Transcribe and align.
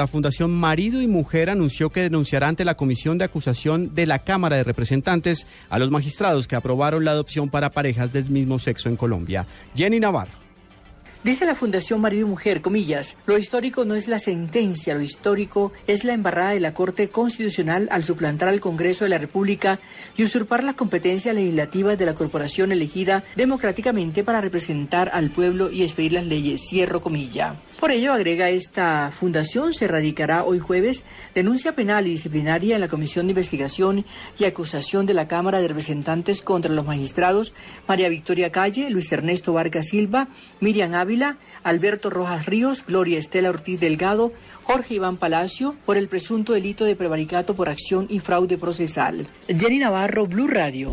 La 0.00 0.06
Fundación 0.06 0.52
Marido 0.52 1.02
y 1.02 1.08
Mujer 1.08 1.50
anunció 1.50 1.90
que 1.90 2.02
denunciará 2.02 2.46
ante 2.46 2.64
la 2.64 2.76
Comisión 2.76 3.18
de 3.18 3.24
Acusación 3.24 3.96
de 3.96 4.06
la 4.06 4.20
Cámara 4.20 4.54
de 4.54 4.62
Representantes 4.62 5.44
a 5.70 5.80
los 5.80 5.90
magistrados 5.90 6.46
que 6.46 6.54
aprobaron 6.54 7.04
la 7.04 7.10
adopción 7.10 7.50
para 7.50 7.72
parejas 7.72 8.12
del 8.12 8.30
mismo 8.30 8.60
sexo 8.60 8.88
en 8.88 8.94
Colombia. 8.94 9.44
Jenny 9.74 9.98
Navarro. 9.98 10.47
Dice 11.24 11.44
la 11.44 11.56
Fundación 11.56 12.00
Marido 12.00 12.28
y 12.28 12.30
Mujer, 12.30 12.60
comillas, 12.60 13.16
lo 13.26 13.36
histórico 13.36 13.84
no 13.84 13.96
es 13.96 14.06
la 14.06 14.20
sentencia, 14.20 14.94
lo 14.94 15.02
histórico 15.02 15.72
es 15.88 16.04
la 16.04 16.12
embarrada 16.12 16.50
de 16.50 16.60
la 16.60 16.74
Corte 16.74 17.08
Constitucional 17.08 17.88
al 17.90 18.04
suplantar 18.04 18.48
al 18.48 18.60
Congreso 18.60 19.04
de 19.04 19.10
la 19.10 19.18
República 19.18 19.80
y 20.16 20.22
usurpar 20.22 20.62
la 20.62 20.74
competencia 20.74 21.32
legislativa 21.32 21.96
de 21.96 22.06
la 22.06 22.14
corporación 22.14 22.70
elegida 22.70 23.24
democráticamente 23.34 24.22
para 24.22 24.40
representar 24.40 25.10
al 25.12 25.32
pueblo 25.32 25.72
y 25.72 25.82
expedir 25.82 26.12
las 26.12 26.24
leyes. 26.24 26.62
Cierro 26.68 27.00
comilla. 27.00 27.56
Por 27.80 27.90
ello, 27.90 28.12
agrega 28.12 28.50
esta 28.50 29.10
fundación, 29.12 29.74
se 29.74 29.86
radicará 29.86 30.44
hoy 30.44 30.58
jueves 30.60 31.04
denuncia 31.34 31.74
penal 31.74 32.06
y 32.06 32.10
disciplinaria 32.10 32.76
en 32.76 32.80
la 32.80 32.88
Comisión 32.88 33.26
de 33.26 33.32
Investigación 33.32 34.04
y 34.38 34.44
Acusación 34.44 35.06
de 35.06 35.14
la 35.14 35.28
Cámara 35.28 35.60
de 35.60 35.68
Representantes 35.68 36.42
contra 36.42 36.72
los 36.72 36.86
magistrados 36.86 37.52
María 37.86 38.08
Victoria 38.08 38.50
Calle, 38.50 38.90
Luis 38.90 39.10
Ernesto 39.12 39.52
Vargas 39.52 39.88
Silva, 39.88 40.28
Miriam 40.60 40.94
Ávila, 40.94 41.07
Alberto 41.62 42.10
Rojas 42.10 42.46
Ríos, 42.46 42.84
Gloria 42.86 43.18
Estela 43.18 43.50
Ortiz 43.50 43.80
Delgado, 43.80 44.32
Jorge 44.62 44.94
Iván 44.94 45.16
Palacio, 45.16 45.74
por 45.86 45.96
el 45.96 46.08
presunto 46.08 46.52
delito 46.52 46.84
de 46.84 46.96
prevaricato 46.96 47.54
por 47.54 47.68
acción 47.68 48.06
y 48.10 48.20
fraude 48.20 48.58
procesal. 48.58 49.26
Jenny 49.48 49.78
Navarro, 49.78 50.26
Blue 50.26 50.48
Radio 50.48 50.92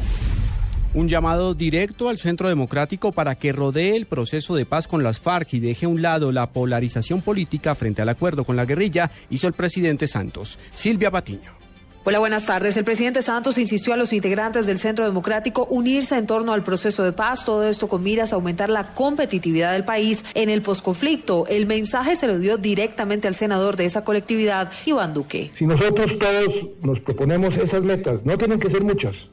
un 0.93 1.09
llamado 1.09 1.53
directo 1.53 2.07
al 2.07 2.17
Centro 2.17 2.47
Democrático 2.47 3.11
para 3.11 3.35
que 3.35 3.51
rodee 3.51 3.97
el 3.97 4.05
proceso 4.05 4.55
de 4.55 4.65
paz 4.65 4.87
con 4.87 5.03
las 5.03 5.19
FARC 5.19 5.55
y 5.55 5.59
deje 5.59 5.87
a 5.87 5.89
un 5.89 6.01
lado 6.01 6.31
la 6.31 6.51
polarización 6.51 7.21
política 7.21 7.75
frente 7.75 8.01
al 8.01 8.07
acuerdo 8.07 8.45
con 8.45 8.55
la 8.55 8.63
guerrilla, 8.63 9.11
hizo 9.29 9.47
el 9.47 9.53
presidente 9.53 10.07
Santos. 10.07 10.57
Silvia 10.73 11.11
Patiño. 11.11 11.64
Hola, 12.07 12.19
buenas 12.19 12.45
tardes. 12.45 12.77
El 12.77 12.83
presidente 12.83 13.23
Santos 13.23 13.57
insistió 13.57 13.91
a 13.91 13.97
los 13.97 14.13
integrantes 14.13 14.67
del 14.67 14.77
Centro 14.77 15.05
Democrático 15.05 15.65
unirse 15.71 16.15
en 16.15 16.27
torno 16.27 16.53
al 16.53 16.61
proceso 16.61 17.03
de 17.03 17.13
paz, 17.13 17.43
todo 17.43 17.67
esto 17.67 17.87
con 17.87 18.03
miras 18.03 18.31
a 18.31 18.35
aumentar 18.35 18.69
la 18.69 18.93
competitividad 18.93 19.73
del 19.73 19.85
país 19.85 20.23
en 20.35 20.49
el 20.49 20.61
posconflicto. 20.61 21.47
El 21.47 21.65
mensaje 21.65 22.15
se 22.15 22.27
lo 22.27 22.37
dio 22.37 22.57
directamente 22.57 23.27
al 23.27 23.33
senador 23.33 23.75
de 23.75 23.85
esa 23.85 24.03
colectividad, 24.03 24.71
Iván 24.85 25.15
Duque. 25.15 25.49
Si 25.55 25.65
nosotros 25.65 26.19
todos 26.19 26.67
nos 26.83 26.99
proponemos 26.99 27.57
esas 27.57 27.81
metas, 27.81 28.23
no 28.23 28.37
tienen 28.37 28.59
que 28.59 28.69
ser 28.69 28.83
muchas, 28.83 29.27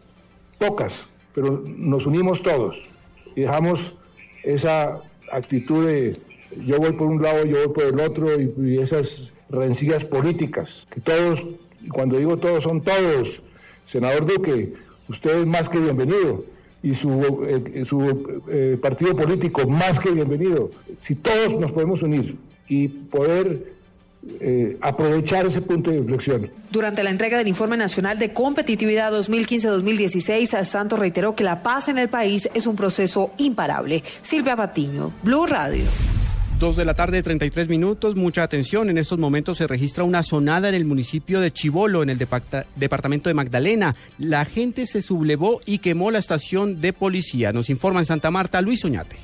pocas, 0.58 0.94
pero 1.34 1.62
nos 1.66 2.06
unimos 2.06 2.42
todos 2.42 2.74
y 3.36 3.42
dejamos 3.42 3.80
esa 4.44 4.98
actitud 5.30 5.86
de 5.86 6.16
yo 6.64 6.78
voy 6.78 6.92
por 6.92 7.08
un 7.08 7.20
lado, 7.20 7.44
yo 7.44 7.66
voy 7.66 7.74
por 7.74 7.84
el 7.84 8.00
otro 8.00 8.28
y, 8.40 8.78
esas 8.78 9.30
rencillas 9.50 10.04
políticas, 10.04 10.86
que 10.90 11.02
todos, 11.02 11.38
cuando 11.90 12.18
digo 12.18 12.36
todos, 12.36 12.64
son 12.64 12.80
todos. 12.82 13.40
Senador 13.86 14.26
Duque, 14.26 14.74
usted 15.08 15.40
es 15.40 15.46
más 15.46 15.68
que 15.68 15.78
bienvenido 15.78 16.44
y 16.82 16.94
su, 16.94 17.44
eh, 17.48 18.40
eh, 18.48 18.78
partido 18.80 19.14
político 19.14 19.66
más 19.66 19.98
que 19.98 20.10
bienvenido. 20.10 20.70
Si 21.00 21.14
todos 21.14 21.58
nos 21.60 21.72
podemos 21.72 22.02
unir 22.02 22.36
y 22.68 22.88
poder 22.88 23.72
eh, 24.40 24.76
aprovechar 24.80 25.46
ese 25.46 25.62
punto 25.62 25.90
de 25.90 25.96
inflexión. 25.96 26.50
Durante 26.70 27.02
la 27.02 27.10
entrega 27.10 27.38
del 27.38 27.48
Informe 27.48 27.76
Nacional 27.76 28.18
de 28.18 28.32
Competitividad 28.32 29.12
2015-2016, 29.12 30.64
Santos 30.64 30.98
reiteró 30.98 31.34
que 31.34 31.44
la 31.44 31.62
paz 31.62 31.88
en 31.88 31.98
el 31.98 32.08
país 32.08 32.48
es 32.54 32.66
un 32.66 32.76
proceso 32.76 33.32
imparable. 33.38 34.02
Silvia 34.22 34.56
Patiño, 34.56 35.12
Blue 35.22 35.46
Radio. 35.46 35.84
Dos 36.62 36.76
de 36.76 36.84
la 36.84 36.94
tarde, 36.94 37.24
33 37.24 37.68
minutos. 37.68 38.14
Mucha 38.14 38.44
atención. 38.44 38.88
En 38.88 38.96
estos 38.96 39.18
momentos 39.18 39.58
se 39.58 39.66
registra 39.66 40.04
una 40.04 40.22
sonada 40.22 40.68
en 40.68 40.76
el 40.76 40.84
municipio 40.84 41.40
de 41.40 41.52
Chivolo, 41.52 42.04
en 42.04 42.08
el 42.08 42.18
departamento 42.76 43.28
de 43.28 43.34
Magdalena. 43.34 43.96
La 44.16 44.44
gente 44.44 44.86
se 44.86 45.02
sublevó 45.02 45.60
y 45.66 45.78
quemó 45.78 46.12
la 46.12 46.20
estación 46.20 46.80
de 46.80 46.92
policía. 46.92 47.52
Nos 47.52 47.68
informa 47.68 47.98
en 47.98 48.06
Santa 48.06 48.30
Marta 48.30 48.60
Luis 48.60 48.84
Oñate. 48.84 49.16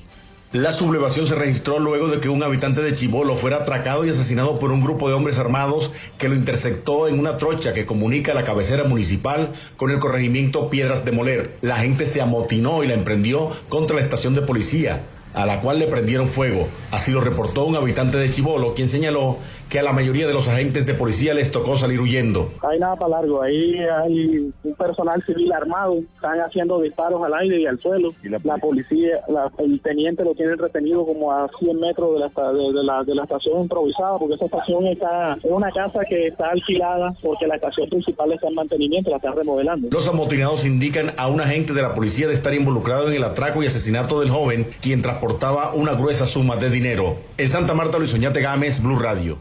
La 0.50 0.72
sublevación 0.72 1.28
se 1.28 1.36
registró 1.36 1.78
luego 1.78 2.08
de 2.08 2.18
que 2.18 2.28
un 2.28 2.42
habitante 2.42 2.82
de 2.82 2.92
Chibolo 2.92 3.36
fuera 3.36 3.58
atracado 3.58 4.04
y 4.04 4.10
asesinado 4.10 4.58
por 4.58 4.72
un 4.72 4.82
grupo 4.82 5.08
de 5.08 5.14
hombres 5.14 5.38
armados 5.38 5.92
que 6.18 6.28
lo 6.28 6.34
interceptó 6.34 7.06
en 7.06 7.20
una 7.20 7.38
trocha 7.38 7.72
que 7.72 7.86
comunica 7.86 8.34
la 8.34 8.42
cabecera 8.42 8.82
municipal 8.82 9.52
con 9.76 9.92
el 9.92 10.00
corregimiento 10.00 10.70
Piedras 10.70 11.04
de 11.04 11.12
Moler. 11.12 11.56
La 11.60 11.76
gente 11.76 12.04
se 12.04 12.20
amotinó 12.20 12.82
y 12.82 12.88
la 12.88 12.94
emprendió 12.94 13.52
contra 13.68 13.94
la 13.94 14.02
estación 14.02 14.34
de 14.34 14.42
policía 14.42 15.04
a 15.38 15.46
la 15.46 15.60
cual 15.60 15.78
le 15.78 15.86
prendieron 15.86 16.26
fuego. 16.26 16.66
Así 16.90 17.12
lo 17.12 17.20
reportó 17.20 17.64
un 17.64 17.76
habitante 17.76 18.18
de 18.18 18.28
Chibolo, 18.28 18.74
quien 18.74 18.88
señaló 18.88 19.38
que 19.68 19.78
a 19.78 19.82
la 19.82 19.92
mayoría 19.92 20.26
de 20.26 20.34
los 20.34 20.48
agentes 20.48 20.84
de 20.84 20.94
policía 20.94 21.32
les 21.34 21.52
tocó 21.52 21.76
salir 21.76 22.00
huyendo. 22.00 22.50
hay 22.62 22.80
nada 22.80 22.96
para 22.96 23.20
largo, 23.20 23.42
ahí 23.42 23.76
hay 23.78 24.52
un 24.64 24.74
personal 24.74 25.22
civil 25.24 25.52
armado, 25.52 25.98
están 26.14 26.40
haciendo 26.40 26.80
disparos 26.80 27.22
al 27.22 27.34
aire 27.34 27.60
y 27.60 27.66
al 27.66 27.78
suelo. 27.78 28.10
¿Y 28.22 28.28
la, 28.28 28.38
policía, 28.58 29.20
el 29.58 29.80
teniente 29.80 30.24
lo 30.24 30.34
tiene 30.34 30.56
retenido 30.56 31.06
como 31.06 31.30
a 31.30 31.48
100 31.58 31.78
metros 31.78 32.14
de 32.14 32.20
la, 32.20 32.52
de, 32.52 32.82
la, 32.82 33.04
de 33.04 33.14
la 33.14 33.22
estación 33.22 33.62
improvisada, 33.62 34.18
porque 34.18 34.34
esa 34.34 34.46
estación 34.46 34.86
está, 34.86 35.34
es 35.34 35.50
una 35.50 35.70
casa 35.70 36.00
que 36.08 36.26
está 36.26 36.50
alquilada 36.50 37.14
porque 37.22 37.46
la 37.46 37.56
estación 37.56 37.88
principal 37.88 38.32
está 38.32 38.48
en 38.48 38.54
mantenimiento, 38.54 39.10
la 39.10 39.16
están 39.16 39.36
remodelando. 39.36 39.88
Los 39.92 40.08
amotinados 40.08 40.64
indican 40.64 41.12
a 41.16 41.28
un 41.28 41.40
agente 41.40 41.74
de 41.74 41.82
la 41.82 41.94
policía 41.94 42.26
de 42.26 42.34
estar 42.34 42.54
involucrado 42.54 43.08
en 43.08 43.14
el 43.14 43.24
atraco 43.24 43.62
y 43.62 43.66
asesinato 43.66 44.18
del 44.20 44.30
joven, 44.30 44.66
quien 44.80 45.02
transportaba 45.28 45.74
una 45.74 45.92
gruesa 45.92 46.26
suma 46.26 46.56
de 46.56 46.70
dinero. 46.70 47.18
En 47.36 47.50
Santa 47.50 47.74
Marta, 47.74 47.98
Luis 47.98 48.14
Oñate 48.14 48.40
Gámez, 48.40 48.80
Blue 48.80 48.98
Radio. 48.98 49.36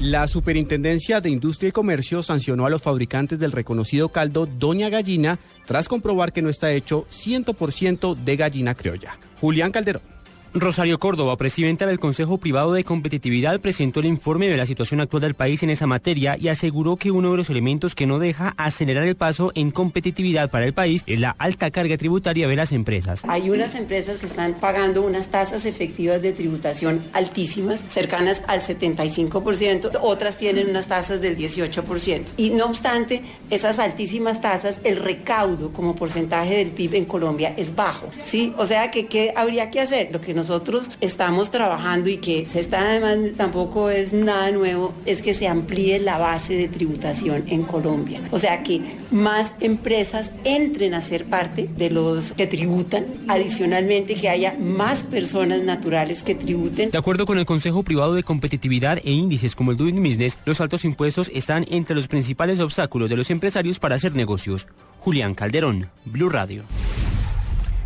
La 0.00 0.26
Superintendencia 0.26 1.20
de 1.20 1.30
Industria 1.30 1.68
y 1.68 1.72
Comercio 1.72 2.24
sancionó 2.24 2.66
a 2.66 2.70
los 2.70 2.82
fabricantes 2.82 3.38
del 3.38 3.52
reconocido 3.52 4.08
caldo 4.08 4.46
Doña 4.46 4.88
Gallina 4.88 5.38
tras 5.66 5.88
comprobar 5.88 6.32
que 6.32 6.42
no 6.42 6.50
está 6.50 6.72
hecho 6.72 7.06
100% 7.12 8.16
de 8.16 8.36
gallina 8.36 8.74
criolla. 8.74 9.18
Julián 9.40 9.70
Calderón. 9.70 10.15
Rosario 10.60 10.98
Córdoba, 10.98 11.36
presidenta 11.36 11.86
del 11.86 11.98
Consejo 11.98 12.38
Privado 12.38 12.72
de 12.72 12.82
Competitividad, 12.82 13.60
presentó 13.60 14.00
el 14.00 14.06
informe 14.06 14.48
de 14.48 14.56
la 14.56 14.64
situación 14.64 15.00
actual 15.00 15.20
del 15.20 15.34
país 15.34 15.62
en 15.62 15.68
esa 15.68 15.86
materia 15.86 16.38
y 16.40 16.48
aseguró 16.48 16.96
que 16.96 17.10
uno 17.10 17.30
de 17.30 17.36
los 17.36 17.50
elementos 17.50 17.94
que 17.94 18.06
no 18.06 18.18
deja 18.18 18.54
acelerar 18.56 19.04
el 19.06 19.16
paso 19.16 19.52
en 19.54 19.70
competitividad 19.70 20.50
para 20.50 20.64
el 20.64 20.72
país 20.72 21.04
es 21.06 21.20
la 21.20 21.36
alta 21.38 21.70
carga 21.70 21.98
tributaria 21.98 22.48
de 22.48 22.56
las 22.56 22.72
empresas. 22.72 23.22
Hay 23.28 23.50
unas 23.50 23.74
empresas 23.74 24.16
que 24.16 24.26
están 24.26 24.54
pagando 24.54 25.02
unas 25.02 25.28
tasas 25.28 25.66
efectivas 25.66 26.22
de 26.22 26.32
tributación 26.32 27.04
altísimas, 27.12 27.84
cercanas 27.88 28.42
al 28.46 28.62
75%, 28.62 29.98
otras 30.00 30.38
tienen 30.38 30.70
unas 30.70 30.86
tasas 30.86 31.20
del 31.20 31.36
18%. 31.36 32.22
Y 32.38 32.50
no 32.50 32.64
obstante, 32.64 33.22
esas 33.50 33.78
altísimas 33.78 34.40
tasas, 34.40 34.80
el 34.84 34.96
recaudo 34.96 35.70
como 35.72 35.94
porcentaje 35.94 36.56
del 36.56 36.70
PIB 36.70 36.94
en 36.94 37.04
Colombia 37.04 37.52
es 37.58 37.74
bajo, 37.74 38.08
¿sí? 38.24 38.54
O 38.56 38.66
sea 38.66 38.90
que 38.90 39.06
¿qué 39.06 39.34
habría 39.36 39.70
que 39.70 39.80
hacer? 39.80 40.08
Lo 40.12 40.20
que 40.22 40.32
nos 40.32 40.45
nosotros 40.46 40.92
estamos 41.00 41.50
trabajando 41.50 42.08
y 42.08 42.18
que 42.18 42.48
se 42.48 42.60
está 42.60 42.82
además 42.82 43.18
tampoco 43.36 43.90
es 43.90 44.12
nada 44.12 44.52
nuevo, 44.52 44.94
es 45.04 45.20
que 45.20 45.34
se 45.34 45.48
amplíe 45.48 45.98
la 45.98 46.18
base 46.18 46.56
de 46.56 46.68
tributación 46.68 47.42
en 47.48 47.64
Colombia. 47.64 48.20
O 48.30 48.38
sea 48.38 48.62
que 48.62 48.80
más 49.10 49.54
empresas 49.58 50.30
entren 50.44 50.94
a 50.94 51.00
ser 51.00 51.24
parte 51.24 51.68
de 51.76 51.90
los 51.90 52.30
que 52.30 52.46
tributan, 52.46 53.06
adicionalmente 53.26 54.14
que 54.14 54.28
haya 54.28 54.54
más 54.56 55.02
personas 55.02 55.62
naturales 55.62 56.22
que 56.22 56.36
tributen. 56.36 56.92
De 56.92 56.98
acuerdo 56.98 57.26
con 57.26 57.38
el 57.38 57.46
Consejo 57.46 57.82
Privado 57.82 58.14
de 58.14 58.22
Competitividad 58.22 58.98
e 59.02 59.10
índices 59.10 59.56
como 59.56 59.72
el 59.72 59.76
Doing 59.76 60.00
Business, 60.00 60.38
los 60.44 60.60
altos 60.60 60.84
impuestos 60.84 61.28
están 61.34 61.66
entre 61.68 61.96
los 61.96 62.06
principales 62.06 62.60
obstáculos 62.60 63.10
de 63.10 63.16
los 63.16 63.32
empresarios 63.32 63.80
para 63.80 63.96
hacer 63.96 64.14
negocios. 64.14 64.68
Julián 65.00 65.34
Calderón, 65.34 65.90
Blue 66.04 66.28
Radio. 66.28 66.62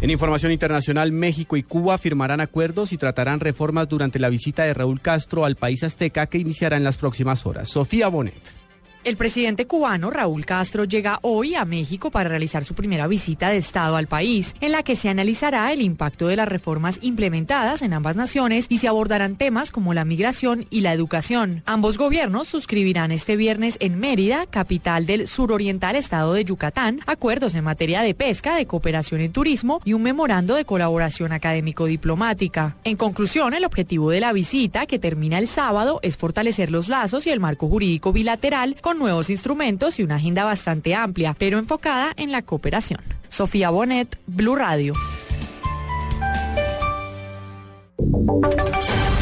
En 0.01 0.09
información 0.09 0.51
internacional, 0.51 1.13
México 1.13 1.59
y 1.59 1.63
Cuba 1.63 1.99
firmarán 1.99 2.41
acuerdos 2.41 2.93
y 2.93 2.97
tratarán 2.97 3.39
reformas 3.39 3.87
durante 3.87 4.19
la 4.19 4.31
visita 4.31 4.65
de 4.65 4.73
Raúl 4.73 5.03
Castro 5.03 5.45
al 5.45 5.57
país 5.57 5.83
azteca 5.83 6.27
que 6.27 6.39
iniciará 6.39 6.79
en 6.79 6.85
las 6.85 6.97
próximas 6.97 7.45
horas. 7.45 7.69
Sofía 7.69 8.09
Bonet. 8.09 8.60
El 9.03 9.17
presidente 9.17 9.67
cubano 9.67 10.11
Raúl 10.11 10.45
Castro 10.45 10.85
llega 10.85 11.21
hoy 11.23 11.55
a 11.55 11.65
México 11.65 12.11
para 12.11 12.29
realizar 12.29 12.67
su 12.67 12.75
primera 12.75 13.07
visita 13.07 13.49
de 13.49 13.57
Estado 13.57 13.97
al 13.97 14.09
país, 14.09 14.55
en 14.61 14.73
la 14.73 14.83
que 14.83 14.95
se 14.95 15.09
analizará 15.09 15.73
el 15.73 15.81
impacto 15.81 16.27
de 16.27 16.37
las 16.37 16.47
reformas 16.47 16.99
implementadas 17.01 17.81
en 17.81 17.95
ambas 17.95 18.17
naciones 18.17 18.67
y 18.69 18.77
se 18.77 18.89
abordarán 18.89 19.37
temas 19.37 19.71
como 19.71 19.95
la 19.95 20.05
migración 20.05 20.67
y 20.69 20.81
la 20.81 20.93
educación. 20.93 21.63
Ambos 21.65 21.97
gobiernos 21.97 22.49
suscribirán 22.49 23.11
este 23.11 23.37
viernes 23.37 23.79
en 23.81 23.99
Mérida, 23.99 24.45
capital 24.45 25.07
del 25.07 25.29
suroriental 25.29 25.97
estado 25.97 26.35
de 26.35 26.45
Yucatán, 26.45 27.01
acuerdos 27.07 27.55
en 27.55 27.65
materia 27.65 28.03
de 28.03 28.13
pesca, 28.13 28.55
de 28.55 28.67
cooperación 28.67 29.23
en 29.23 29.33
turismo 29.33 29.81
y 29.83 29.95
un 29.95 30.03
memorando 30.03 30.57
de 30.57 30.67
colaboración 30.67 31.33
académico-diplomática. 31.33 32.77
En 32.85 32.99
conclusión, 32.99 33.55
el 33.55 33.65
objetivo 33.65 34.11
de 34.11 34.21
la 34.21 34.35
visita, 34.35 34.85
que 34.85 34.99
termina 34.99 35.39
el 35.39 35.49
sábado, 35.49 36.01
es 36.03 36.19
fortalecer 36.19 36.71
los 36.71 36.91
lazos 36.91 37.27
y 37.27 37.31
el 37.31 37.41
marco 37.41 37.67
jurídico 37.67 38.13
bilateral 38.13 38.77
con 38.83 38.90
nuevos 38.95 39.31
instrumentos 39.31 39.99
y 39.99 40.03
una 40.03 40.17
agenda 40.17 40.45
bastante 40.45 40.95
amplia, 40.95 41.35
pero 41.39 41.59
enfocada 41.59 42.13
en 42.17 42.33
la 42.33 42.43
cooperación. 42.43 43.01
Sofía 43.29 43.71
Bonet, 43.71 44.19
Blue 44.27 44.57
Radio. 44.57 44.95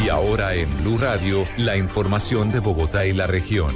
Y 0.03 0.09
ahora 0.09 0.55
en 0.55 0.67
Blue 0.81 0.97
Radio, 0.97 1.43
la 1.57 1.77
información 1.77 2.51
de 2.51 2.59
Bogotá 2.59 3.05
y 3.05 3.13
la 3.13 3.27
región. 3.27 3.73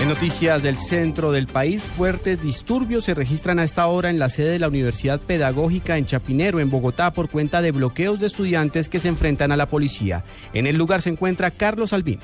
En 0.00 0.08
noticias 0.08 0.62
del 0.62 0.76
centro 0.76 1.32
del 1.32 1.46
país, 1.46 1.82
fuertes 1.82 2.42
disturbios 2.42 3.04
se 3.04 3.14
registran 3.14 3.58
a 3.58 3.64
esta 3.64 3.86
hora 3.86 4.10
en 4.10 4.18
la 4.18 4.28
sede 4.28 4.50
de 4.50 4.58
la 4.58 4.68
Universidad 4.68 5.20
Pedagógica 5.20 5.96
en 5.96 6.06
Chapinero, 6.06 6.60
en 6.60 6.70
Bogotá, 6.70 7.12
por 7.12 7.30
cuenta 7.30 7.62
de 7.62 7.72
bloqueos 7.72 8.20
de 8.20 8.26
estudiantes 8.26 8.88
que 8.88 9.00
se 9.00 9.08
enfrentan 9.08 9.52
a 9.52 9.56
la 9.56 9.66
policía. 9.66 10.22
En 10.52 10.66
el 10.66 10.76
lugar 10.76 11.02
se 11.02 11.10
encuentra 11.10 11.50
Carlos 11.50 11.92
Albino. 11.92 12.22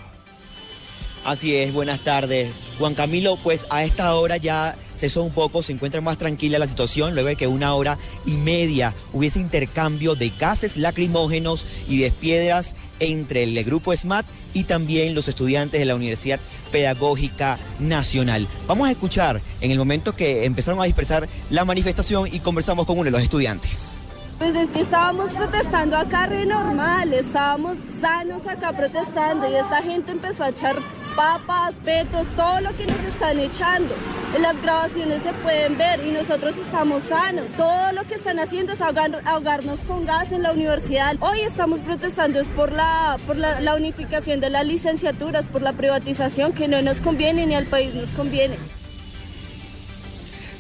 Así 1.25 1.55
es, 1.55 1.73
buenas 1.73 2.01
tardes. 2.01 2.51
Juan 2.79 2.95
Camilo, 2.95 3.37
pues 3.37 3.67
a 3.71 3.85
esta 3.85 4.13
hora 4.17 4.39
ya 4.39 4.75
cesó 4.97 5.23
un 5.23 5.33
poco, 5.33 5.63
se 5.63 5.73
encuentra 5.73 6.01
más 6.01 6.19
tranquila 6.19 6.59
la 6.59 6.67
situación 6.67 7.15
luego 7.15 7.29
de 7.29 7.37
que 7.37 7.47
una 7.47 7.75
hora 7.75 7.97
y 8.27 8.33
media 8.33 8.93
hubiese 9.13 9.39
intercambio 9.39 10.17
de 10.17 10.31
gases 10.31 10.77
lacrimógenos 10.77 11.65
y 11.89 12.01
de 12.01 12.11
piedras 12.11 12.75
entre 12.99 13.45
el 13.45 13.63
grupo 13.63 13.97
SMAT 13.97 14.27
y 14.53 14.65
también 14.65 15.15
los 15.15 15.29
estudiantes 15.29 15.79
de 15.79 15.87
la 15.87 15.95
Universidad 15.95 16.41
Pedagógica 16.73 17.57
Nacional. 17.79 18.49
Vamos 18.67 18.89
a 18.89 18.91
escuchar 18.91 19.41
en 19.61 19.71
el 19.71 19.79
momento 19.79 20.17
que 20.17 20.45
empezaron 20.45 20.81
a 20.81 20.85
dispersar 20.85 21.29
la 21.51 21.65
manifestación 21.65 22.29
y 22.33 22.41
conversamos 22.41 22.85
con 22.85 22.97
uno 22.97 23.05
de 23.05 23.13
los 23.13 23.23
estudiantes. 23.23 23.95
Pues 24.39 24.57
es 24.57 24.71
que 24.71 24.81
estábamos 24.81 25.33
protestando 25.33 25.97
acá 25.97 26.27
re 26.27 26.45
normal, 26.47 27.13
estábamos 27.13 27.77
sanos 28.01 28.45
acá 28.45 28.73
protestando 28.73 29.49
y 29.49 29.55
esta 29.55 29.81
gente 29.83 30.11
empezó 30.11 30.43
a 30.43 30.49
echar 30.49 30.81
papas, 31.17 31.75
petos, 31.85 32.27
todo 32.37 32.61
lo 32.61 32.77
que 32.77 32.87
nos 32.87 33.01
están 33.05 33.39
echando. 33.39 33.95
En 34.35 34.43
las 34.43 34.61
grabaciones 34.63 35.23
se 35.23 35.33
pueden 35.35 35.77
ver 35.77 36.05
y 36.07 36.11
nosotros 36.11 36.57
estamos 36.57 37.05
sanos. 37.05 37.51
Todo 37.53 37.93
lo 37.93 38.05
que 38.05 38.15
están 38.15 38.39
haciendo 38.39 38.73
es 38.73 38.81
ahogarnos 38.81 39.81
con 39.81 40.05
gas 40.05 40.33
en 40.33 40.43
la 40.43 40.53
universidad. 40.53 41.17
Hoy 41.21 41.41
estamos 41.41 41.81
protestando 41.81 42.41
es 42.41 42.49
por 42.49 42.73
la, 42.73 43.19
por 43.27 43.37
la 43.37 43.75
unificación 43.75 44.41
de 44.41 44.51
las 44.51 44.67
licenciaturas, 44.67 45.47
por 45.47 45.63
la 45.63 45.73
privatización 45.73 46.53
que 46.53 46.69
no 46.69 46.81
nos 46.83 47.01
conviene 47.01 47.47
ni 47.47 47.55
al 47.55 47.67
país 47.67 47.95
nos 47.95 48.09
conviene. 48.11 48.57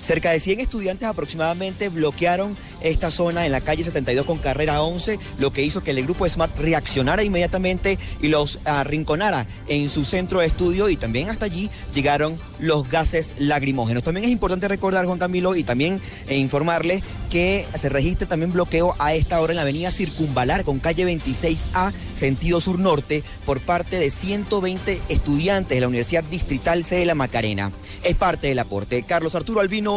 Cerca 0.03 0.31
de 0.31 0.41
100 0.41 0.61
estudiantes 0.61 1.09
aproximadamente 1.09 1.89
bloquearon 1.89 2.57
esta 2.81 3.11
zona 3.11 3.47
en 3.47 3.53
la 3.53 3.61
calle 3.61 3.85
72 3.85 4.27
con 4.27 4.39
carrera 4.39 4.83
11, 4.83 5.19
lo 5.39 5.53
que 5.53 5.63
hizo 5.63 5.83
que 5.83 5.93
el 5.93 6.03
grupo 6.03 6.29
SMAT 6.29 6.59
reaccionara 6.59 7.23
inmediatamente 7.23 7.99
y 8.21 8.29
los 8.29 8.59
arrinconara 8.65 9.47
en 9.69 9.89
su 9.89 10.05
centro 10.05 10.41
de 10.41 10.47
estudio 10.47 10.89
y 10.89 10.97
también 10.97 11.31
hasta 11.31 11.47
allí 11.47 11.71
llegaron 11.95 12.39
los 12.59 12.89
gases 12.89 13.35
lacrimógenos. 13.39 14.03
También 14.03 14.25
es 14.25 14.33
importante 14.33 14.69
recordar, 14.69 15.07
Juan 15.07 15.19
Camilo, 15.19 15.55
y 15.55 15.65
también 15.65 16.01
eh, 16.29 16.37
informarles 16.37 17.03
que 17.31 17.67
se 17.77 17.89
registra 17.89 18.29
también 18.29 18.53
bloqueo 18.53 18.95
a 18.99 19.15
esta 19.15 19.41
hora 19.41 19.53
en 19.53 19.57
la 19.57 19.63
avenida 19.63 19.91
Circunvalar 19.91 20.65
con 20.65 20.81
calle 20.81 21.07
26A, 21.07 21.93
sentido 22.15 22.61
sur-norte, 22.61 23.23
por 23.45 23.61
parte 23.61 23.99
de 23.99 24.11
120 24.11 25.01
estudiantes 25.09 25.77
de 25.77 25.81
la 25.81 25.89
Universidad 25.89 26.25
Distrital 26.25 26.85
C 26.85 26.97
de 26.97 27.07
la 27.07 27.15
Macarena. 27.15 27.73
Es 28.03 28.17
parte 28.17 28.49
del 28.49 28.59
aporte. 28.59 29.03
Carlos 29.03 29.35
Arturo 29.35 29.61
Albino, 29.61 29.92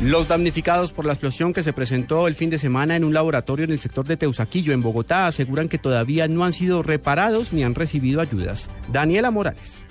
Los 0.00 0.28
damnificados 0.28 0.92
por 0.92 1.04
la 1.04 1.12
explosión 1.12 1.52
que 1.52 1.64
se 1.64 1.72
presentó 1.72 2.28
el 2.28 2.36
fin 2.36 2.50
de 2.50 2.58
semana 2.58 2.94
en 2.94 3.02
un 3.02 3.12
laboratorio 3.12 3.64
en 3.64 3.72
el 3.72 3.80
sector 3.80 4.06
de 4.06 4.16
Teusaquillo, 4.16 4.72
en 4.72 4.80
Bogotá, 4.80 5.26
aseguran 5.26 5.68
que 5.68 5.78
todavía 5.78 6.28
no 6.28 6.44
han 6.44 6.52
sido 6.52 6.84
reparados 6.84 7.52
ni 7.52 7.64
han 7.64 7.74
recibido 7.74 8.20
ayudas. 8.20 8.70
Daniela 8.92 9.32
Morales. 9.32 9.84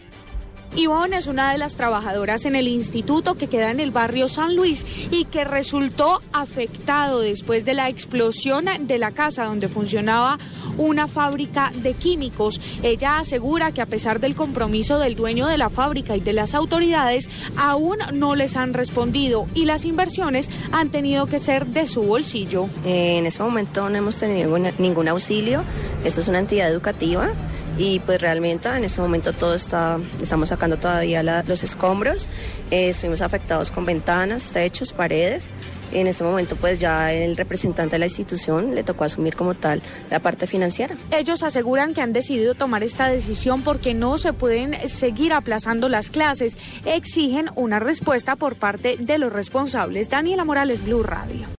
Ivonne 0.78 1.18
es 1.18 1.26
una 1.26 1.52
de 1.52 1.58
las 1.58 1.76
trabajadoras 1.76 2.46
en 2.46 2.56
el 2.56 2.68
instituto 2.68 3.34
que 3.34 3.48
queda 3.48 3.72
en 3.72 3.80
el 3.80 3.90
barrio 3.90 4.28
San 4.28 4.56
Luis 4.56 4.86
y 5.10 5.26
que 5.26 5.44
resultó 5.44 6.22
afectado 6.32 7.20
después 7.20 7.66
de 7.66 7.74
la 7.74 7.90
explosión 7.90 8.66
de 8.82 9.00
la 9.00 9.10
casa 9.10 9.46
donde 9.46 9.70
funcionaba 9.70 10.38
una 10.78 11.08
fábrica 11.08 11.72
de 11.78 11.96
químicos. 11.96 12.62
Ella 12.84 13.18
asegura 13.18 13.72
que 13.72 13.82
a 13.82 13.88
pesar 13.88 14.20
del 14.20 14.36
compromiso 14.36 15.00
del 15.00 15.16
dueño 15.16 15.48
de 15.48 15.58
la 15.58 15.72
fábrica 15.72 16.16
y 16.16 16.20
de 16.20 16.34
las 16.34 16.54
autoridades, 16.54 17.28
aún 17.56 17.98
no 18.14 18.36
les 18.36 18.56
han 18.56 18.76
respondido 18.76 19.48
y 19.56 19.66
las 19.66 19.84
inversiones 19.84 20.48
han 20.72 20.92
tenido 20.92 21.26
que 21.26 21.40
ser 21.40 21.66
de 21.66 21.88
su 21.88 22.04
bolsillo. 22.04 22.70
En 22.86 23.26
ese 23.26 23.42
momento 23.42 23.90
no 23.90 23.98
hemos 23.98 24.18
tenido 24.18 24.56
ningún 24.78 25.08
auxilio. 25.08 25.64
Esto 26.06 26.22
es 26.22 26.28
una 26.28 26.38
entidad 26.38 26.70
educativa 26.70 27.32
y 27.78 28.00
pues 28.00 28.22
realmente 28.22 28.70
en 28.70 28.84
ese 28.84 29.02
momento 29.02 29.34
todo 29.34 29.54
está, 29.54 30.00
estamos 30.22 30.50
sacando 30.50 30.78
todavía 30.78 31.24
los 31.24 31.64
escombros, 31.64 32.28
eh, 32.72 32.90
estuvimos 32.90 33.22
afectados 33.22 33.72
con 33.72 33.86
ventanas, 33.86 34.52
techos, 34.52 34.94
paredes. 34.94 35.52
En 35.94 36.08
ese 36.08 36.24
momento 36.24 36.58
pues 36.58 36.80
ya 36.80 37.14
el 37.14 37.38
representante 37.38 37.96
de 37.96 38.00
la 38.00 38.06
institución 38.08 38.76
le 38.76 38.84
tocó 38.84 39.06
asumir 39.06 39.36
como 39.36 39.54
tal 39.54 39.82
la 40.10 40.20
parte 40.20 40.46
financiera. 40.46 40.98
Ellos 41.12 41.44
aseguran 41.44 41.94
que 41.94 42.02
han 42.02 42.14
decidido 42.14 42.56
tomar 42.56 42.84
esta 42.84 43.08
decisión 43.08 43.62
porque 43.62 43.94
no 43.94 44.18
se 44.18 44.34
pueden 44.34 44.90
seguir 44.90 45.32
aplazando 45.32 45.88
las 45.88 46.10
clases. 46.10 46.58
Exigen 46.86 47.50
una 47.56 47.80
respuesta 47.80 48.36
por 48.36 48.56
parte 48.56 48.98
de 49.00 49.18
los 49.18 49.32
responsables. 49.32 50.10
Daniela 50.10 50.44
Morales, 50.44 50.84
Blue 50.84 51.04
Radio. 51.04 51.48